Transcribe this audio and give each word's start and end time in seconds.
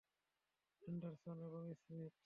Anderson 0.81 1.37
এবং 1.47 1.63
Smith! 1.81 2.13